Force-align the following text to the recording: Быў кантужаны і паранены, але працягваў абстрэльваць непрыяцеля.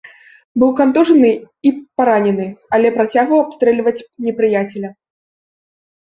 Быў 0.61 0.69
кантужаны 0.77 1.29
і 1.69 1.71
паранены, 1.99 2.47
але 2.77 2.87
працягваў 2.95 3.39
абстрэльваць 3.41 4.05
непрыяцеля. 4.29 4.89